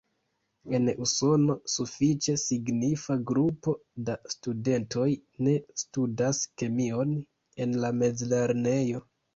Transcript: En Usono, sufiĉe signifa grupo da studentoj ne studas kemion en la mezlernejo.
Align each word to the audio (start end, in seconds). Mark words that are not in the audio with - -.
En 0.77 0.87
Usono, 1.05 1.55
sufiĉe 1.73 2.35
signifa 2.45 3.19
grupo 3.33 3.75
da 4.09 4.17
studentoj 4.35 5.07
ne 5.49 5.57
studas 5.85 6.43
kemion 6.65 7.17
en 7.67 7.83
la 7.87 7.95
mezlernejo. 8.03 9.09